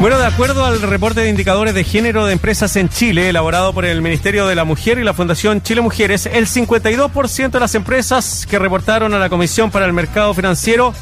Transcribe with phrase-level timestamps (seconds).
[0.00, 3.84] Bueno, de acuerdo al reporte de indicadores de género de empresas en Chile, elaborado por
[3.84, 8.46] el Ministerio de la Mujer y la Fundación Chile Mujeres, el 52% de las empresas
[8.48, 10.94] que reportaron a la Comisión para el Mercado Financiero,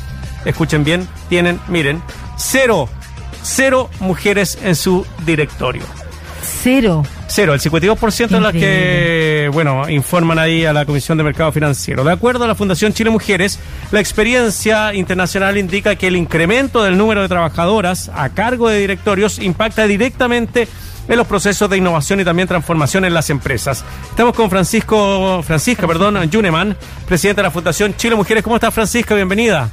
[0.47, 2.03] escuchen bien, tienen, miren,
[2.39, 2.89] cero,
[3.43, 5.83] cero mujeres en su directorio.
[6.63, 7.03] Cero.
[7.37, 12.03] Cero, el 52% de las que, bueno, informan ahí a la Comisión de Mercado Financiero.
[12.03, 13.59] De acuerdo a la Fundación Chile Mujeres,
[13.91, 19.39] la experiencia internacional indica que el incremento del número de trabajadoras a cargo de directorios
[19.39, 20.67] impacta directamente
[21.07, 23.85] en los procesos de innovación y también transformación en las empresas.
[24.09, 26.75] Estamos con Francisco, Francisca, perdón, Juneman,
[27.07, 28.43] presidente de la Fundación Chile Mujeres.
[28.43, 29.15] ¿Cómo está Francisca?
[29.15, 29.69] Bienvenida.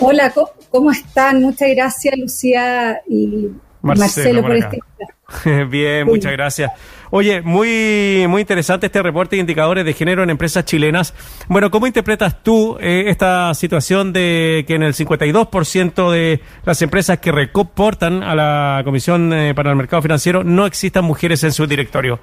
[0.00, 0.34] Hola,
[0.68, 1.40] ¿cómo están?
[1.40, 4.80] Muchas gracias, Lucía y Marcelo, por este.
[5.70, 6.72] Bien, muchas gracias.
[7.10, 11.12] Oye, muy, muy interesante este reporte de indicadores de género en empresas chilenas.
[11.48, 17.18] Bueno, ¿cómo interpretas tú eh, esta situación de que en el 52% de las empresas
[17.18, 21.66] que reportan a la Comisión eh, para el Mercado Financiero no existan mujeres en su
[21.66, 22.18] directorio?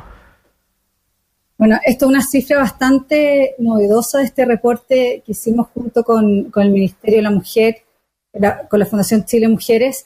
[1.58, 6.64] Bueno, esto es una cifra bastante novedosa de este reporte que hicimos junto con, con
[6.64, 7.84] el Ministerio de la Mujer,
[8.70, 10.06] con la Fundación Chile Mujeres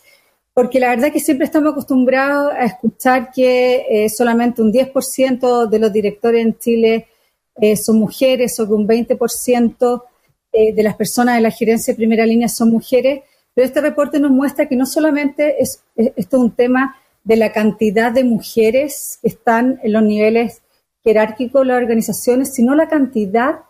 [0.59, 5.69] porque la verdad es que siempre estamos acostumbrados a escuchar que eh, solamente un 10%
[5.69, 7.07] de los directores en Chile
[7.55, 10.03] eh, son mujeres o que un 20%
[10.51, 13.21] eh, de las personas de la gerencia de primera línea son mujeres,
[13.53, 17.53] pero este reporte nos muestra que no solamente es, esto es un tema de la
[17.53, 20.61] cantidad de mujeres que están en los niveles
[21.05, 23.61] jerárquicos de las organizaciones, sino la cantidad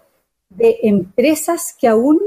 [0.50, 2.20] de empresas que aún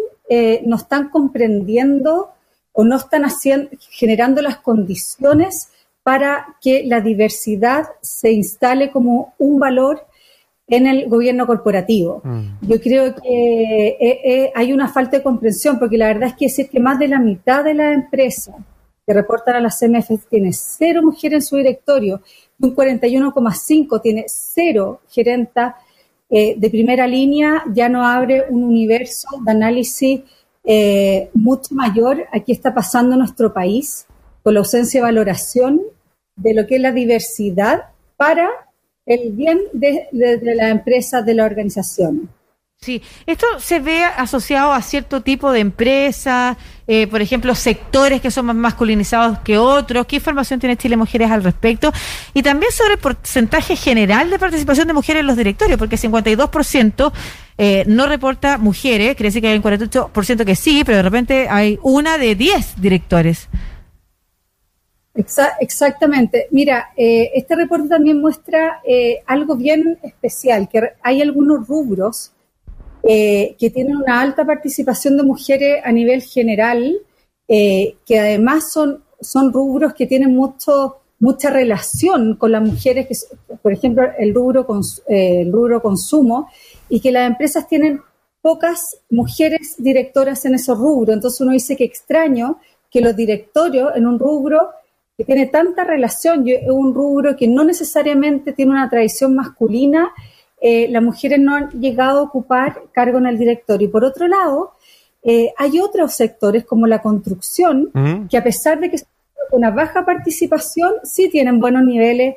[0.64, 2.30] no están comprendiendo
[2.72, 5.68] o no están haciendo, generando las condiciones
[6.02, 10.06] para que la diversidad se instale como un valor
[10.66, 12.22] en el gobierno corporativo.
[12.24, 12.48] Mm.
[12.62, 16.46] Yo creo que eh, eh, hay una falta de comprensión, porque la verdad es que
[16.46, 18.56] decir que más de la mitad de las empresas
[19.06, 22.22] que reportan a la CMF tiene cero mujeres en su directorio
[22.58, 25.76] y un 41,5 tiene cero gerenta
[26.30, 30.22] eh, de primera línea, ya no abre un universo de análisis
[30.64, 34.06] eh, mucho mayor a qué está pasando en nuestro país
[34.42, 35.80] con la ausencia de valoración
[36.36, 37.84] de lo que es la diversidad
[38.16, 38.48] para
[39.06, 42.28] el bien de, de, las empresas, de la organización.
[42.82, 46.56] Sí, esto se ve asociado a cierto tipo de empresas,
[46.88, 50.04] eh, por ejemplo, sectores que son más masculinizados que otros.
[50.06, 51.92] ¿Qué información tiene Chile Mujeres al respecto?
[52.34, 57.12] Y también sobre el porcentaje general de participación de mujeres en los directorios, porque 52%
[57.58, 61.78] eh, no reporta mujeres, decir que hay un 48% que sí, pero de repente hay
[61.82, 63.48] una de 10 directores.
[65.60, 66.48] exactamente.
[66.50, 72.32] Mira, eh, este reporte también muestra eh, algo bien especial, que hay algunos rubros
[73.04, 77.00] eh, que tienen una alta participación de mujeres a nivel general,
[77.48, 83.54] eh, que además son, son rubros que tienen mucho, mucha relación con las mujeres, que,
[83.62, 84.66] por ejemplo, el rubro,
[85.06, 86.48] eh, el rubro consumo,
[86.88, 88.00] y que las empresas tienen
[88.40, 91.14] pocas mujeres directoras en esos rubros.
[91.14, 92.58] Entonces uno dice que extraño
[92.90, 94.70] que los directorios en un rubro
[95.16, 100.10] que tiene tanta relación, es un rubro que no necesariamente tiene una tradición masculina,
[100.60, 103.86] eh, las mujeres no han llegado a ocupar cargo en el directorio.
[103.86, 104.72] Y por otro lado,
[105.22, 107.92] eh, hay otros sectores como la construcción,
[108.28, 109.11] que a pesar de que son
[109.50, 112.36] una baja participación, sí tienen buenos niveles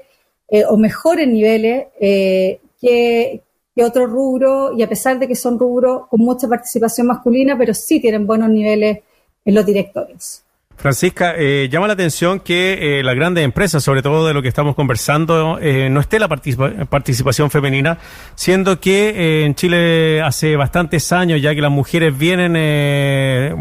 [0.49, 3.41] eh, o mejores niveles que,
[3.75, 7.73] que otros rubros, y a pesar de que son rubros con mucha participación masculina, pero
[7.73, 8.99] sí tienen buenos niveles
[9.43, 10.44] en los directorios.
[10.77, 14.49] Francisca, eh, llama la atención que eh, las grandes empresas, sobre todo de lo que
[14.49, 17.97] estamos conversando, eh, no esté la participación femenina,
[18.35, 22.53] siendo que en Chile hace bastantes años ya que las mujeres vienen,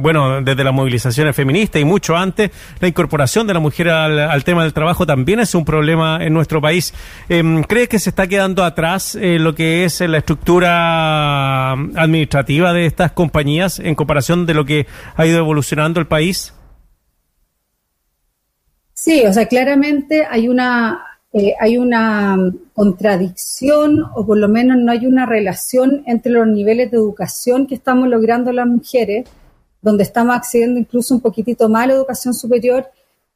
[0.03, 4.63] bueno, desde las movilizaciones feministas y mucho antes, la incorporación de la mujer al, tema
[4.65, 6.93] del trabajo también es un problema en nuestro país.
[7.29, 13.13] Em, ¿Crees que se está quedando atrás lo que es la estructura administrativa de estas
[13.13, 14.87] compañías en comparación de lo que
[15.17, 16.53] ha ido evolucionando el país?
[19.05, 22.39] Sí, o sea, claramente hay una, eh, hay una
[22.73, 27.75] contradicción o por lo menos no hay una relación entre los niveles de educación que
[27.75, 29.29] estamos logrando las mujeres,
[29.83, 32.87] donde estamos accediendo incluso un poquitito más a la educación superior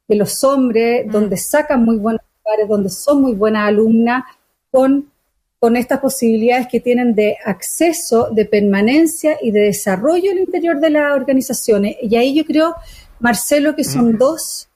[0.07, 1.11] que los hombres, mm.
[1.11, 4.23] donde sacan muy buenos lugares, donde son muy buenas alumnas,
[4.71, 5.11] con,
[5.59, 10.89] con estas posibilidades que tienen de acceso, de permanencia y de desarrollo al interior de
[10.89, 11.95] las organizaciones.
[12.01, 12.73] Y ahí yo creo,
[13.19, 14.17] Marcelo, que son mm.
[14.17, 14.68] dos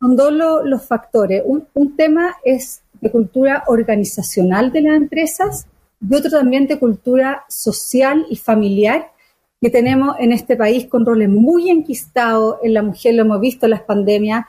[0.00, 0.32] son dos
[0.64, 1.42] los factores.
[1.44, 5.66] Un, tema es de cultura organizacional de las empresas
[6.00, 9.10] y otro también de cultura social y familiar
[9.60, 13.66] que tenemos en este país con roles muy enquistados en la mujer, lo hemos visto
[13.66, 14.46] en las pandemias,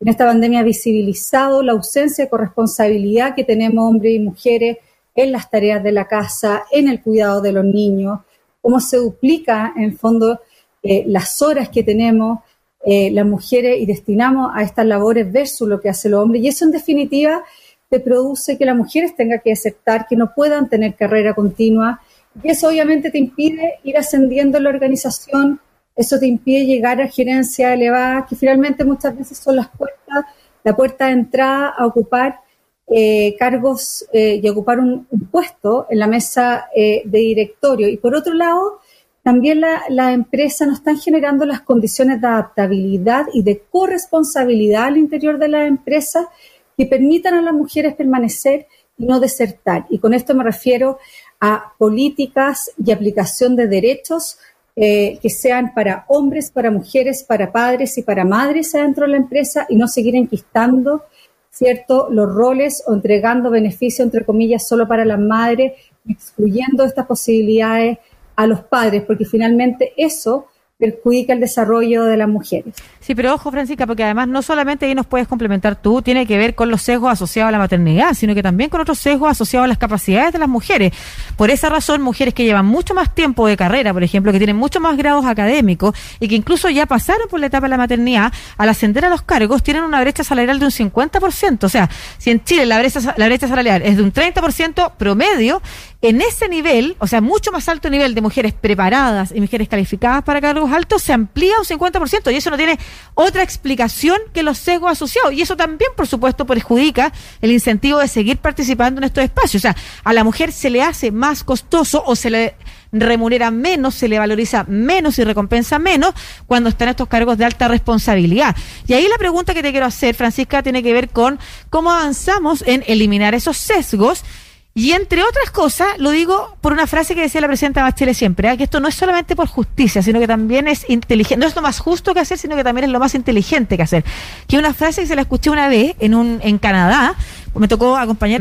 [0.00, 4.78] en esta pandemia ha visibilizado la ausencia de corresponsabilidad que tenemos hombres y mujeres
[5.14, 8.20] en las tareas de la casa, en el cuidado de los niños,
[8.60, 10.40] cómo se duplica en el fondo
[10.82, 12.40] eh, las horas que tenemos
[12.82, 16.38] eh, las mujeres y destinamos a estas labores versus lo que hace el hombre.
[16.38, 17.44] Y eso en definitiva
[17.90, 22.00] te produce que las mujeres tengan que aceptar que no puedan tener carrera continua.
[22.42, 25.60] Y eso obviamente te impide ir ascendiendo en la organización,
[25.94, 30.24] eso te impide llegar a gerencia elevada, que finalmente muchas veces son las puertas,
[30.64, 32.40] la puerta de entrada a ocupar
[32.86, 37.88] eh, cargos eh, y ocupar un, puesto en la mesa de directorio.
[37.88, 38.80] Y por otro lado,
[39.22, 44.96] también las la empresas no están generando las condiciones de adaptabilidad y de corresponsabilidad al
[44.96, 46.28] interior de la empresa
[46.76, 49.86] que permitan a las mujeres permanecer y no desertar.
[49.90, 50.98] Y con esto me refiero
[51.40, 54.38] a políticas y aplicación de derechos
[54.76, 59.16] eh, que sean para hombres, para mujeres, para padres y para madres adentro de la
[59.18, 61.04] empresa y no seguir enquistando
[61.50, 65.72] cierto los roles o entregando beneficios entre comillas solo para las madres,
[66.08, 67.98] excluyendo estas posibilidades
[68.40, 70.46] a los padres, porque finalmente eso
[70.80, 72.74] perjudica el desarrollo de las mujeres.
[73.00, 76.38] Sí, pero ojo, Francisca, porque además no solamente ahí nos puedes complementar tú, tiene que
[76.38, 79.66] ver con los sesgos asociados a la maternidad, sino que también con otros sesgos asociados
[79.66, 80.92] a las capacidades de las mujeres.
[81.36, 84.56] Por esa razón, mujeres que llevan mucho más tiempo de carrera, por ejemplo, que tienen
[84.56, 88.32] mucho más grados académicos y que incluso ya pasaron por la etapa de la maternidad,
[88.56, 91.64] al ascender a los cargos, tienen una brecha salarial de un 50%.
[91.64, 95.60] O sea, si en Chile la brecha, la brecha salarial es de un 30% promedio,
[96.02, 100.24] en ese nivel, o sea, mucho más alto nivel de mujeres preparadas y mujeres calificadas
[100.24, 102.32] para cargos altos, se amplía un 50%.
[102.32, 102.78] Y eso no tiene
[103.14, 105.34] otra explicación que los sesgos asociados.
[105.34, 107.12] Y eso también, por supuesto, perjudica
[107.42, 109.60] el incentivo de seguir participando en estos espacios.
[109.60, 112.54] O sea, a la mujer se le hace más costoso o se le
[112.92, 116.14] remunera menos, se le valoriza menos y recompensa menos
[116.46, 118.56] cuando están estos cargos de alta responsabilidad.
[118.86, 121.38] Y ahí la pregunta que te quiero hacer, Francisca, tiene que ver con
[121.68, 124.24] cómo avanzamos en eliminar esos sesgos
[124.72, 128.50] y entre otras cosas, lo digo por una frase que decía la presidenta Bachelet siempre,
[128.50, 128.56] ¿eh?
[128.56, 131.62] que esto no es solamente por justicia, sino que también es inteligente, no es lo
[131.62, 134.04] más justo que hacer, sino que también es lo más inteligente que hacer.
[134.46, 137.16] Que una frase que se la escuché una vez en un en Canadá,
[137.54, 138.40] me tocó acompañar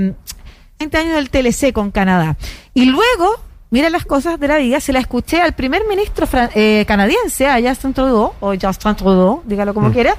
[0.78, 2.38] 20 años del TLC con Canadá.
[2.76, 3.42] Y luego,
[3.72, 7.60] mira las cosas de la vida, se la escuché al primer ministro eh, canadiense, a
[7.60, 9.94] Justin Trudeau, o Justin Trudeau, dígalo como mm.
[9.94, 10.16] quiera,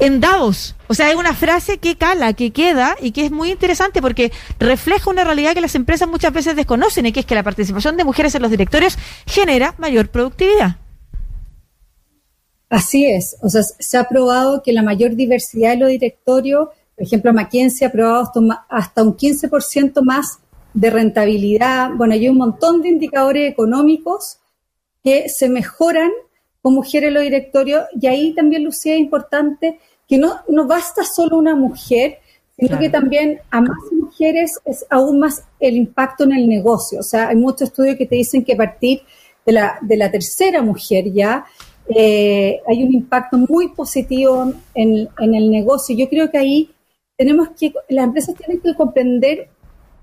[0.00, 0.74] en Davos.
[0.88, 4.32] O sea, es una frase que cala, que queda y que es muy interesante porque
[4.58, 7.96] refleja una realidad que las empresas muchas veces desconocen y que es que la participación
[7.96, 10.76] de mujeres en los directorios genera mayor productividad.
[12.70, 13.36] Así es.
[13.42, 17.86] O sea, se ha probado que la mayor diversidad de los directorios, por ejemplo, McKinsey
[17.86, 18.32] ha probado
[18.68, 20.38] hasta un 15% más
[20.72, 21.90] de rentabilidad.
[21.94, 24.38] Bueno, hay un montón de indicadores económicos
[25.02, 26.10] que se mejoran
[26.62, 29.80] con mujeres en los directorios y ahí también, Lucía, es importante
[30.10, 32.18] que no, no basta solo una mujer,
[32.58, 36.98] sino que también a más mujeres es aún más el impacto en el negocio.
[36.98, 39.02] O sea, hay muchos estudios que te dicen que a partir
[39.46, 41.46] de la, de la tercera mujer ya
[41.94, 45.96] eh, hay un impacto muy positivo en, en el negocio.
[45.96, 46.70] Yo creo que ahí
[47.16, 49.48] tenemos que, las empresas tienen que comprender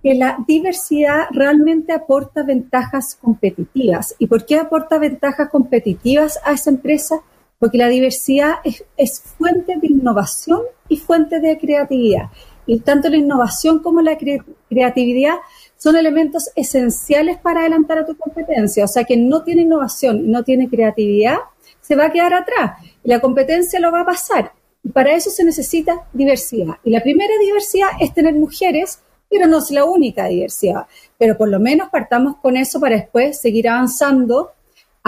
[0.01, 4.15] que la diversidad realmente aporta ventajas competitivas.
[4.19, 7.21] ¿Y por qué aporta ventajas competitivas a esa empresa?
[7.59, 12.29] Porque la diversidad es, fuente de innovación y fuente de creatividad.
[12.65, 15.35] Y tanto la innovación como la creatividad
[15.77, 18.83] son elementos esenciales para adelantar a tu competencia.
[18.83, 21.37] O sea, que no tiene innovación y no tiene creatividad,
[21.81, 22.79] se va a quedar atrás.
[23.03, 24.51] Y la competencia lo va a pasar.
[24.83, 26.75] Y para eso se necesita diversidad.
[26.83, 30.87] Y la primera diversidad es tener mujeres, pero no es la única diversidad.
[31.17, 34.51] Pero por lo menos partamos con eso para después seguir avanzando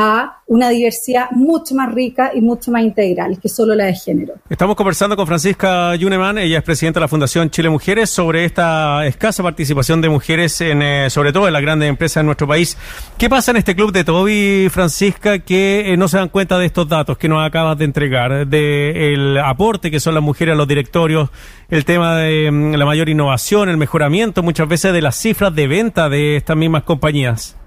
[0.01, 4.35] a una diversidad mucho más rica y mucho más integral que solo la de género.
[4.49, 9.05] Estamos conversando con Francisca Yuneman, ella es presidenta de la Fundación Chile Mujeres, sobre esta
[9.05, 12.77] escasa participación de mujeres, en, eh, sobre todo en las grandes empresas en nuestro país.
[13.17, 16.67] ¿Qué pasa en este club de Toby, Francisca, que eh, no se dan cuenta de
[16.67, 20.67] estos datos que nos acabas de entregar, del aporte que son las mujeres a los
[20.69, 21.29] directorios,
[21.69, 25.67] el tema de mm, la mayor innovación, el mejoramiento muchas veces de las cifras de
[25.67, 27.57] venta de estas mismas compañías?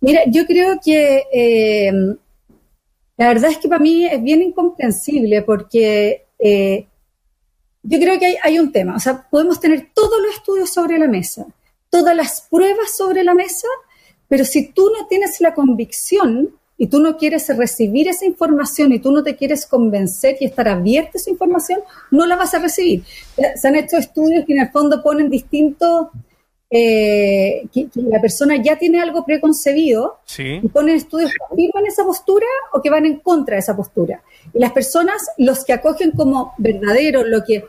[0.00, 1.92] Mira, yo creo que eh,
[3.16, 6.86] la verdad es que para mí es bien incomprensible porque eh,
[7.82, 8.94] yo creo que hay, un tema.
[8.94, 11.46] O sea, podemos tener todos los estudios sobre la mesa,
[11.90, 13.66] todas las pruebas sobre la mesa,
[14.28, 19.00] pero si tú no tienes la convicción y tú no quieres recibir esa información y
[19.00, 21.80] tú no te quieres convencer y estar abierto a esa información,
[22.12, 23.02] no la vas a recibir.
[23.56, 26.08] Se han hecho estudios que en el fondo ponen distintos
[26.70, 32.46] eh, que, la persona ya tiene algo preconcebido y ponen estudios que afirman esa postura
[32.72, 34.22] o que van en contra de esa postura.
[34.52, 37.64] Y las personas, los que acogen como verdadero, lo que,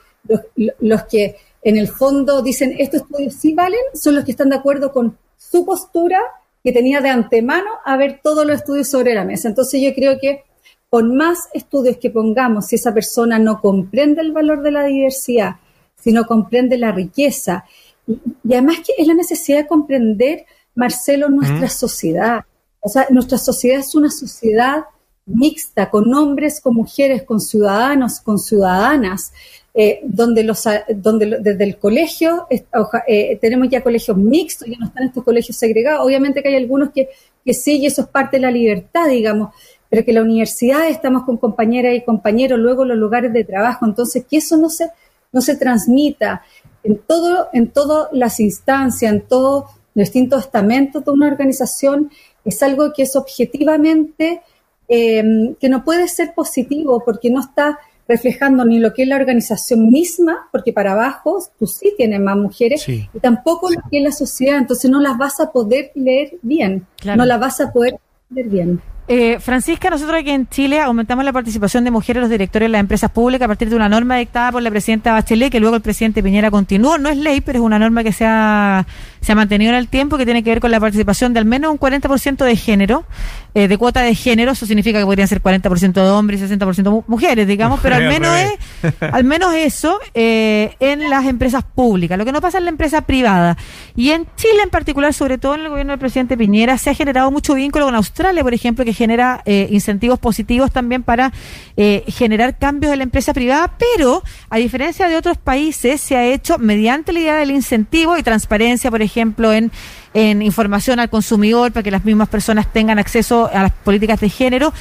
[0.79, 4.57] los, que en el fondo dicen estos estudios sí valen, son los que están de
[4.57, 6.19] acuerdo con su postura
[6.61, 9.47] que tenía de antemano a ver todos los estudios sobre la mesa.
[9.47, 10.43] Entonces yo creo que
[10.89, 15.55] con más estudios que pongamos, si esa persona no comprende el valor de la diversidad,
[15.95, 17.65] si no comprende la riqueza,
[18.09, 22.45] y, además que es la necesidad de comprender, Marcelo, nuestra sociedad.
[22.79, 24.85] O sea, nuestra sociedad es una sociedad
[25.25, 29.31] mixta, con hombres, con mujeres, con ciudadanos, con ciudadanas,
[29.73, 30.63] eh, donde, los,
[30.95, 36.05] donde desde el colegio eh, tenemos ya colegios mixtos, ya no están estos colegios segregados.
[36.05, 37.09] Obviamente que hay algunos que,
[37.45, 39.53] que sí, y eso es parte de la libertad, digamos,
[39.89, 44.25] pero que la universidad estamos con compañeras y compañeros, luego los lugares de trabajo, entonces
[44.29, 44.89] que eso no se,
[45.31, 46.43] no se transmita
[46.83, 52.11] en todo, en todas las instancias, en todos los distintos estamentos de una organización,
[52.45, 54.41] es algo que es objetivamente,
[54.87, 59.17] eh, que no puede ser positivo porque no está reflejando ni lo que es la
[59.17, 64.03] organización misma, porque para abajo tú sí tienes más mujeres, y tampoco lo que es
[64.03, 67.99] la sociedad, entonces no las vas a poder leer bien, no las vas a poder
[68.31, 68.81] leer bien.
[69.11, 72.69] Eh, Francisca, nosotros aquí en Chile aumentamos la participación de mujeres en los directores de
[72.73, 75.75] las empresas públicas a partir de una norma dictada por la presidenta Bachelet, que luego
[75.75, 76.99] el presidente Piñera continuó.
[76.99, 78.85] No es ley, pero es una norma que se ha,
[79.19, 81.45] se ha mantenido en el tiempo, que tiene que ver con la participación de al
[81.45, 83.03] menos un 40% de género,
[83.53, 84.51] eh, de cuota de género.
[84.51, 88.35] Eso significa que podrían ser 40% de hombres y 60% mujeres, digamos, pero al menos,
[88.37, 92.17] es, al menos eso eh, en las empresas públicas.
[92.17, 93.57] Lo que no pasa en la empresa privada.
[93.95, 96.93] Y en Chile en particular, sobre todo en el gobierno del presidente Piñera, se ha
[96.93, 101.31] generado mucho vínculo con Australia, por ejemplo, que genera eh, incentivos positivos también para
[101.77, 106.25] eh, generar cambios en la empresa privada, pero a diferencia de otros países se ha
[106.25, 109.71] hecho mediante la idea del incentivo y transparencia, por ejemplo, en,
[110.13, 114.29] en información al consumidor para que las mismas personas tengan acceso a las políticas de
[114.29, 114.73] género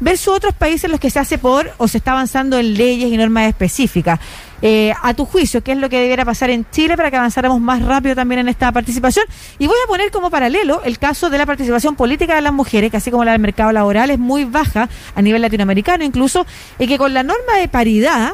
[0.00, 3.10] versus otros países en los que se hace por o se está avanzando en leyes
[3.10, 4.20] y normas específicas.
[4.62, 7.60] Eh, a tu juicio, ¿qué es lo que debiera pasar en Chile para que avanzáramos
[7.60, 9.26] más rápido también en esta participación?
[9.58, 12.90] Y voy a poner como paralelo el caso de la participación política de las mujeres,
[12.90, 16.46] que así como la del mercado laboral es muy baja a nivel latinoamericano incluso,
[16.78, 18.32] y que con la norma de paridad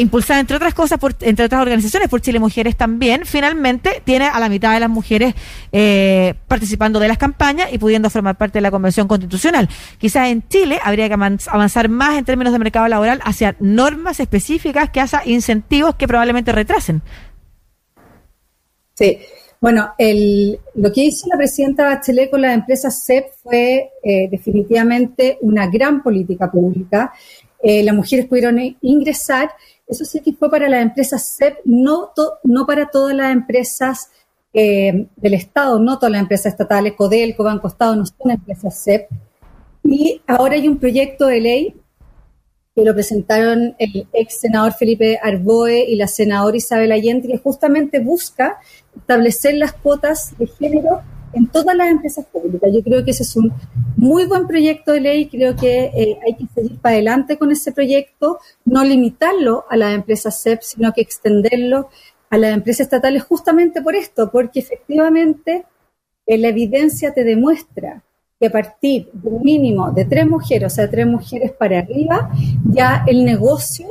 [0.00, 4.38] impulsada entre otras cosas, por, entre otras organizaciones, por Chile Mujeres también, finalmente tiene a
[4.40, 5.34] la mitad de las mujeres
[5.72, 9.68] eh, participando de las campañas y pudiendo formar parte de la Convención Constitucional.
[9.98, 14.90] Quizás en Chile habría que avanzar más en términos de mercado laboral hacia normas específicas
[14.90, 17.02] que hacen incentivos que probablemente retrasen.
[18.94, 19.18] Sí.
[19.60, 25.36] Bueno, el, lo que hizo la presidenta Bachelet con la empresa CEP fue eh, definitivamente
[25.42, 27.12] una gran política pública.
[27.62, 29.50] Eh, las mujeres pudieron ingresar
[29.90, 32.12] eso sí que fue para las empresas CEP, no,
[32.66, 34.10] para todas las empresas
[34.52, 39.08] eh, del Estado, no todas las empresas estatales, Codelco, Banco Estado, no son empresas CEP.
[39.84, 41.74] Y ahora hay un proyecto de ley
[42.74, 47.98] que lo presentaron el ex senador Felipe Arboe y la senadora Isabel Allende, que justamente
[47.98, 48.58] busca
[48.96, 52.70] establecer las cuotas de género en todas las empresas públicas.
[52.72, 53.52] Yo creo que ese es un
[53.96, 57.72] muy buen proyecto de ley, creo que eh, hay que seguir para adelante con ese
[57.72, 61.88] proyecto, no limitarlo a las empresas CEP, sino que extenderlo
[62.30, 65.64] a las empresas estatales justamente por esto, porque efectivamente
[66.26, 68.02] eh, la evidencia te demuestra
[68.38, 72.30] que a partir de un mínimo de tres mujeres, o sea, tres mujeres para arriba,
[72.64, 73.86] ya el negocio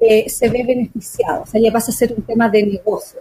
[0.00, 3.20] eh, se ve beneficiado, o sea, ya pasa a ser un tema de negocio.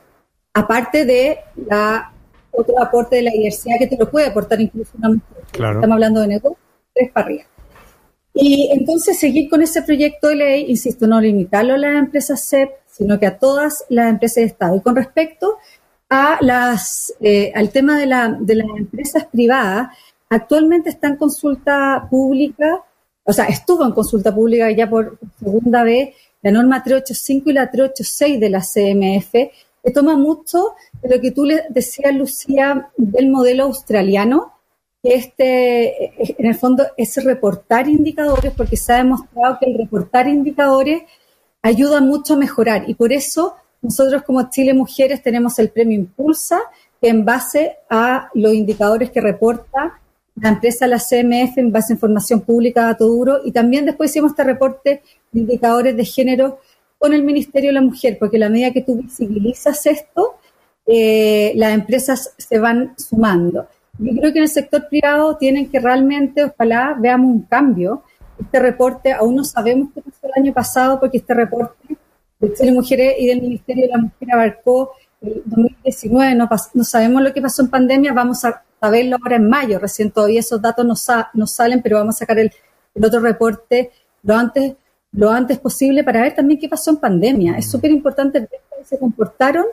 [0.53, 2.11] Aparte de la
[2.57, 5.43] otro aporte de la diversidad que te lo puede aportar incluso una mujer.
[5.51, 6.57] Estamos hablando de negocio,
[6.93, 7.29] tres para
[8.33, 12.69] Y entonces seguir con ese proyecto de ley, insisto, no limitarlo a las empresas CEP,
[12.87, 14.75] sino que a todas las empresas de Estado.
[14.75, 15.57] Y con respecto
[16.09, 19.89] a las, eh, al tema de, la, de las empresas privadas,
[20.29, 22.83] actualmente está en consulta pública,
[23.23, 27.71] o sea, estuvo en consulta pública ya por segunda vez la norma 385 y la
[27.71, 33.29] 386 de la CMF, que toma mucho de lo que tú le decías, Lucía, del
[33.29, 34.53] modelo australiano,
[35.03, 39.77] que este, eh, en el fondo, es reportar indicadores, porque se ha demostrado que el
[39.77, 41.03] reportar indicadores
[41.61, 42.89] ayuda mucho a mejorar.
[42.89, 46.59] Y por eso nosotros como Chile Mujeres tenemos el premio Impulsa,
[46.99, 49.99] que en base a los indicadores que reporta
[50.41, 54.31] la empresa, la CMF, en base a información pública, dato duro, y también después hicimos
[54.31, 56.59] este reporte de indicadores de género
[56.97, 60.35] con el Ministerio de la Mujer, porque la medida que tú visibilizas esto,
[60.85, 63.67] eh, las empresas se van sumando.
[63.97, 68.03] Yo creo que en el sector privado tienen que realmente, ojalá veamos un cambio.
[68.39, 71.97] Este reporte, aún no sabemos qué pasó el año pasado, porque este reporte
[72.39, 77.21] de Chile Mujeres y del Ministerio de la Mujer abarcó el 2019, no, no sabemos
[77.23, 80.85] lo que pasó en pandemia, vamos a saberlo ahora en mayo, recién todavía esos datos
[80.85, 82.51] no, salen, pero vamos a sacar el,
[83.01, 83.91] otro reporte
[84.23, 84.75] lo antes,
[85.11, 87.57] lo antes posible para ver también qué pasó en pandemia.
[87.57, 89.65] Es súper importante ver cómo se comportaron,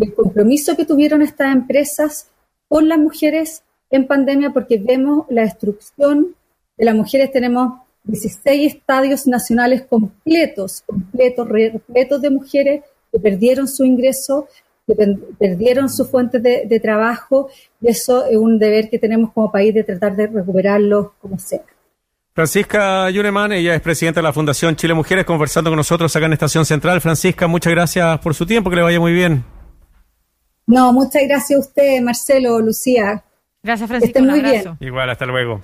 [0.00, 2.28] el compromiso que tuvieron estas empresas
[2.68, 6.34] con las mujeres en pandemia, porque vemos la destrucción
[6.76, 13.84] de las mujeres, tenemos 16 estadios nacionales completos, completos, repletos de mujeres que perdieron su
[13.84, 14.48] ingreso,
[14.86, 14.94] que
[15.38, 19.84] perdieron su fuente de, trabajo, y eso es un deber que tenemos como país de
[19.84, 21.62] tratar de recuperarlo como sea.
[22.32, 26.32] Francisca Yuneman, ella es presidenta de la Fundación Chile Mujeres, conversando con nosotros acá en
[26.32, 27.00] Estación Central.
[27.00, 29.44] Francisca, muchas gracias por su tiempo, que le vaya muy bien.
[30.70, 33.24] No, muchas gracias a usted, Marcelo, Lucía.
[33.62, 34.20] Gracias, Francisca.
[34.22, 34.76] muy bien.
[34.80, 35.60] Igual, hasta luego.